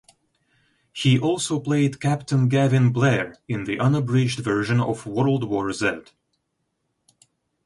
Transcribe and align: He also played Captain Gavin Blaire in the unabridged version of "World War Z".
He 0.93 1.19
also 1.19 1.59
played 1.59 1.99
Captain 2.01 2.49
Gavin 2.49 2.91
Blaire 2.91 3.35
in 3.47 3.65
the 3.65 3.79
unabridged 3.79 4.39
version 4.39 4.79
of 4.81 5.05
"World 5.05 5.43
War 5.47 5.71
Z". 5.73 6.01